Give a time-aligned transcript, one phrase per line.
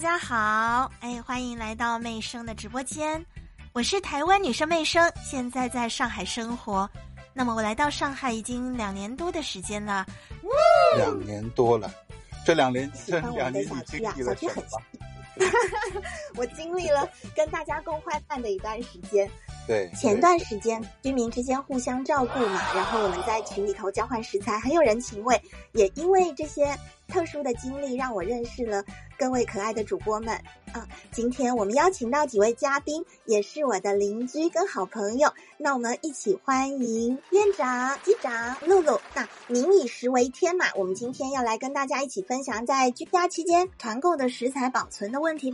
[0.00, 3.22] 家好，哎，欢迎来到媚生的直播间，
[3.74, 6.88] 我是台湾女生媚生，现在在上海生活。
[7.34, 10.06] 那么我来到上海已经两年多的时间了，
[10.96, 11.92] 两年多了，
[12.46, 14.62] 这两年这两年小你经历了什么？
[16.34, 17.06] 我经历了
[17.36, 19.30] 跟大家共患难的一段时间。
[19.66, 25.40] 对，前段时间居民之间互相照顾嘛，然后我们在群里头交换食材，很有人情味。
[25.72, 26.74] 也因为这些
[27.10, 28.82] 特殊的经历，让我认识了
[29.18, 30.34] 各位可爱的主播们。
[30.72, 35.34] 啊，今天我们邀请到几位嘉宾，也是我的邻居跟好朋友。
[35.58, 39.00] 那我们一起欢迎院长、机长露露。
[39.14, 45.52] 那民以食为天嘛，我们今天要来跟大家一起分享在居家期间团购的食材保存的问题。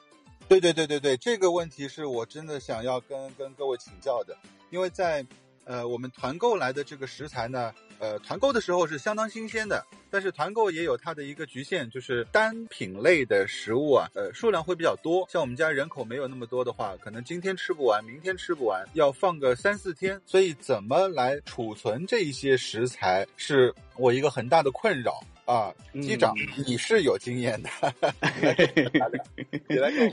[0.48, 4.36] 对对对对对，这个问题是我真的想要跟跟各位请教的，
[4.70, 5.26] 因为在
[5.66, 15.26] 呃我们团购来的这个食材呢，呃团购的时候是相当新鲜的，但是团购也有它的一个局限，就是单品类的食物啊，呃数量会比较多。
[15.28, 25.20] 像我们家人口没有那么多的话，可能今天吃不完，明天吃不完，要放个三四天，所以怎么来储存这一些食材是我一个很大的困扰。
[25.46, 26.34] 啊，机长，
[26.66, 27.70] 你是有经验的，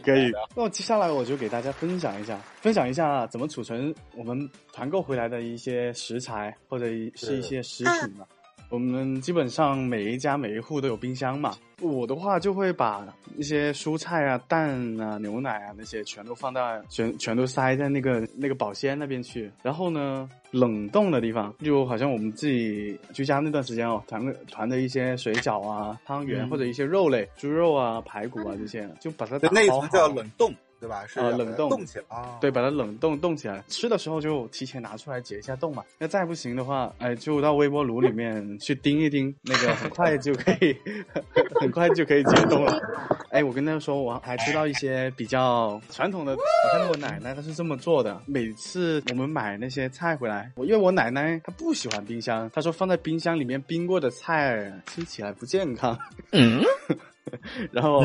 [0.04, 0.32] 可以。
[0.56, 8.26] 那我接下来我就给大家分享一下，分享一下怎么储存我们团购回来的一些食材或者是一些食品嘛。
[8.74, 11.54] 我们基本上每一家每一户都有冰箱嘛。
[11.80, 13.06] 我的话就会把
[13.38, 19.52] 一些蔬菜啊、蛋啊、牛奶啊那些全都放到全全都塞在那个那个保鲜那边去。
[19.62, 30.52] 然后呢，冷冻的地方就好像我们自己居家那段时间哦，团的团的一些水饺啊、汤圆、嗯或者一些肉类，猪肉啊、排骨啊这些，就把它那一层叫冷冻，
[30.84, 31.06] 对吧？
[31.08, 32.38] 是要啊冷冻冻起来啊。
[32.42, 35.82] 对，把它冷冻冻起来，吃的时候就提前拿出来解一下冻嘛。
[35.98, 40.76] 那再不行的话，哎，就到微波炉里面去叮一叮，那个很快就可以，
[41.62, 42.78] 很快就可以解冻了。
[43.30, 46.40] 哎，我跟大家说，我还知道一些比较传统的，我
[46.74, 48.22] 看到我奶奶她是这么做的。
[48.26, 55.98] 每次我们买那些菜回来，我因为我奶奶她不喜欢冰箱，她说放在冰箱里面冰过的菜吃起来不健康。
[56.32, 56.62] 嗯。
[57.72, 58.04] 然后，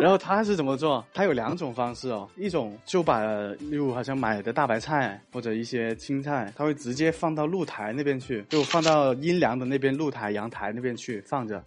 [0.00, 1.04] 然后他是怎么做？
[1.14, 3.22] 他有两种方式哦，一种就把
[3.58, 11.62] 例如好像买的大白菜或者一些青菜，他会直接放到露台那边去，就放到阴凉的那边露台、阳台那边去放着。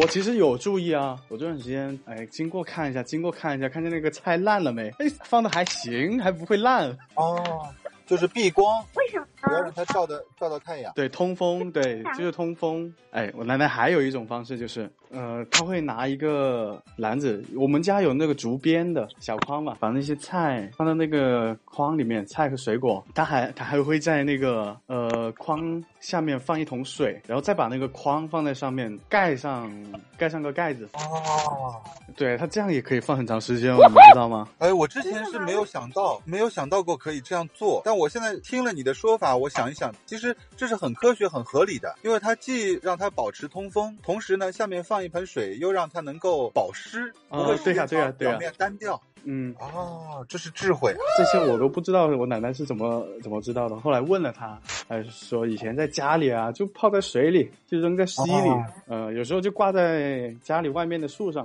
[0.00, 4.88] 我其实有注意啊，我这段时间哎经过看一下，经过看一下，看见那个菜烂了没？
[4.98, 6.90] 哎，放的还行，还不会烂。
[7.14, 7.68] 哦，
[8.06, 9.26] 就是避光，为什么？
[9.42, 10.92] 不要让它照的照到太阳。
[10.94, 12.92] 对，通风，对，就是通风。
[13.10, 29.70] 哎，我奶奶还有一种方式就是，呃，他会拿一个篮子，我们家有那个竹编的小筐嘛，把那些菜放到那个筐里面，菜和水果，他还他还会在那个呃筐下面放一桶水，然后再把那个筐放在上面，盖上
[30.16, 30.88] 盖上个盖子。
[30.94, 31.74] 哦，
[32.16, 34.48] 对，他这样也可以放很长时间，哦，你们知道吗？
[34.58, 49.02] 哎，我之前是没有想到，没有想到过可以这样做，但我现在听了你的说法，我想一想，其实这是很科学、很合理的，因为它既让它保持通风，同时呢，下面放一盆水，又让它能够保湿，不会啊对呀时间长对呀对呀表面单调。
[49.24, 50.98] 嗯，哦，这是智慧啊！
[51.16, 53.76] 这些我都不知道，我奶奶是怎么怎么知道的。
[53.76, 61.44] 后来问了她，她说以前在家里啊，就泡在水里，就扔在溪里，哦呃，有时候就挂在家里外面的树上，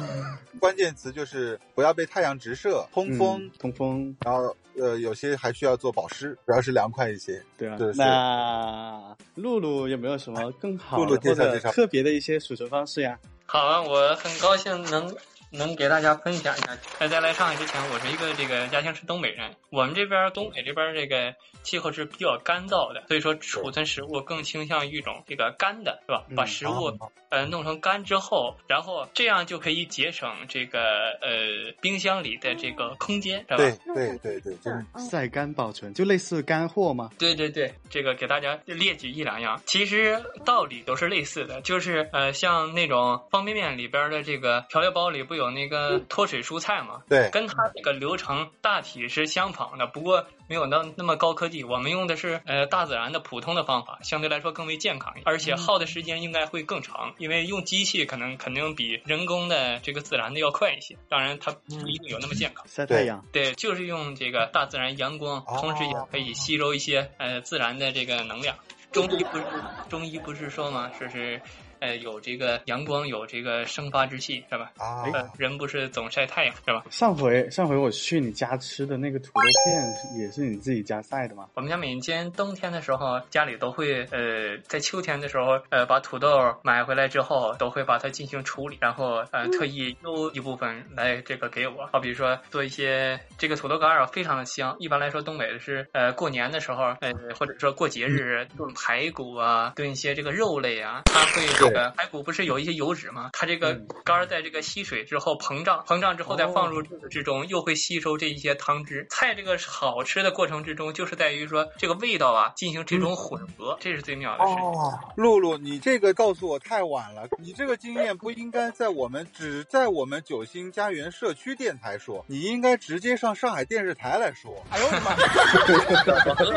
[0.60, 7.40] 关键词就是不要被太阳直射，通风，嗯通风，然后呃，有些还需要做保湿，主要是凉快一些。
[7.56, 7.76] 对啊。
[7.78, 13.18] 是是那露露有没有什么更好露露的或者特别的一些储存方式呀？
[13.46, 15.14] 好啊，我很高兴能
[15.54, 16.76] 能给大家分享一下。
[16.98, 19.54] 在在来上海之前，我是一个这个家乡是东北人。
[19.70, 26.24] 我们这边东北这边这个气候是比较干燥的，所以说储存食物更倾向于一种这个干的，是吧？
[26.28, 30.80] 嗯把食物啊呃弄成干之后，然后这样就可以节省这个
[31.20, 33.56] 呃冰箱里的这个空间，是吧？
[33.56, 37.10] 对对对对，真是嗯晒干保存，就类似干货吗？
[37.18, 47.02] 对对对，这个给大家列举一两样，其实道理都是类似的，就是呃，像那种方便面里边的这个调料包里不有那个脱水蔬菜嘛？
[47.08, 51.64] 对跟它这个流程大体是相仿的，不过没有那那么高科技。
[51.64, 60.96] 我们用的是呃大自然的普通的方法，相对来说更为健康，而且耗的时间应该会更长，因为用机器可能肯定比人工的这个自然的要快一些。
[61.08, 62.64] 当然，它不一定有那么健康。
[62.68, 68.56] 晒太阳，对，就是用这个大自然阳光，哦同时也可以吸收一些呃自然的这个能量。
[68.92, 69.44] 中医不是
[69.88, 70.90] 中医不是说吗？
[70.96, 71.40] 说是
[71.84, 74.72] 呃有这个阳光，有这个生发之气，是吧？
[74.78, 76.82] 啊，呃，人不是总晒太阳，是吧？
[76.90, 81.46] 上回上回我去你家吃的那个土豆片，也是你自己家晒的吗？
[81.54, 91.86] 我们家每年冬天的时候，家里都会呃，在秋天的时候，呃，把土豆买回来之后，都会把它进行处理，然后呃，特意邮一部分来这个给我。
[91.92, 94.74] 好比说做一些这个土豆干儿啊，非常的香。
[94.78, 103.30] 一般来说，东北的是呃过年的时候，呃或者说过节日炖排骨啊，炖一些这个肉类啊，它会这个排骨不是有一些油脂吗？
[103.32, 103.74] 它这个
[104.04, 109.08] 肝儿在这个吸水之后膨胀，膨胀之后再放入这个之中，又会吸收这一些汤汁。
[109.10, 114.52] 菜这个好吃的过程之中，就是在于说这个味道啊进行这种混合，这是最妙的事。
[114.52, 124.64] 哦，露露，你这个告诉我太晚了，你这个经验不应该在我们只在我们九星家园社区电台说，你应该直接上上海电视台来说。
[124.70, 125.16] 哎呦我的妈！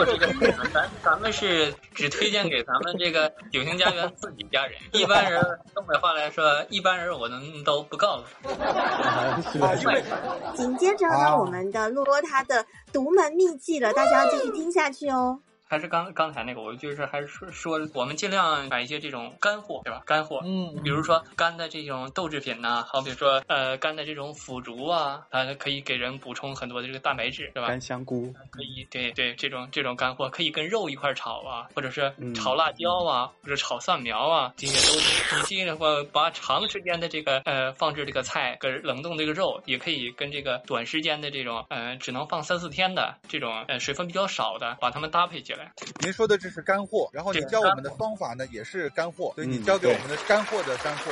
[0.05, 5.41] 这个，咱咱们是只推荐给咱们这个九星家园自己家人，一 般人
[5.73, 9.41] 东北话来说，一般人我能都不告诉他。
[10.53, 15.39] 紧接着呢，啊我们的洛洛他的独门秘技了，大家要继续听下去哦。
[15.67, 20.01] 还是刚刚才那个，我就是还是说说，我们尽量买一些这种干货，对吧？
[20.05, 27.67] 干货，嗯比如说干的这种豆制品呐、好比说呃干的这种腐竹啊，它可以给人补充很多的这个蛋白质，对吧？
[27.67, 35.17] 干香菇，可以，对对，这种这种干货可以跟肉一块儿炒啊，或者是嗯炒辣椒啊，或者炒蒜苗啊，这些都是。
[35.49, 45.56] 你这个话，把长时间的这个呃放置这个菜跟冷冻这个肉，也可以跟这个短时间的这种呃只能放三四天的这种呃水分比较少的，把它们搭配起来。
[46.01, 51.11] 您说的这是干货，然后你教我们的方法呢也是干货，所以你嗯教给我们的干货的干货。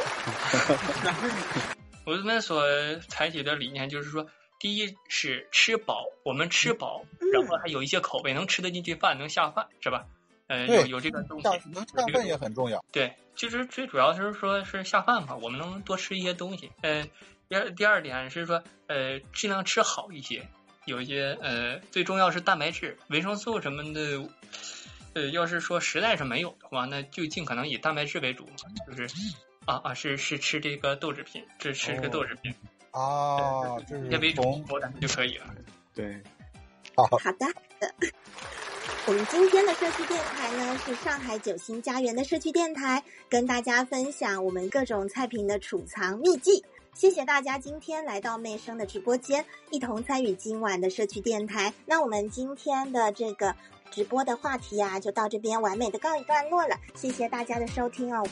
[2.05, 2.63] 我们所
[3.07, 4.27] 采取的理念就是说，
[4.59, 7.03] 第一是吃饱，我们吃饱，
[7.33, 10.05] 然后还有一些口味能吃得进去饭，能下饭，是吧？
[10.47, 12.85] 呃，有有这个东西下，能下饭也很重要。
[12.91, 16.71] 对，其实最主要就是说是下饭嘛，我们能多吃一些东西。
[16.83, 17.07] 呃，
[17.49, 20.47] 第二第二点是说，呃，尽量吃好一些，
[20.85, 24.27] 有一些呃，最重要是蛋白质、维生素什么的。
[25.13, 28.51] 呃，要是说实在是没有的话，那就尽可能以蛋白质为主嘛，
[28.85, 29.15] 就是
[29.63, 32.53] 啊啊，是是吃这个豆制品，是吃这个豆制品，
[32.91, 34.43] 啊，就这为主
[34.99, 35.45] 就可以了。
[35.93, 36.21] 对，
[36.97, 37.47] 好的，好的。
[39.07, 46.61] 我们今天的社区电台呢是上海九星家园的社区电台，跟大家分享我们各种菜品的储藏秘籍。
[46.95, 51.73] 谢谢大家今天来到妹生的直播间，一同参与今晚的社区电台。
[51.85, 53.53] 那我们今天的这个
[53.91, 56.77] 直播的话题啊，就到这边完美的告一段落了。
[56.95, 58.25] 谢谢大家的收听哦。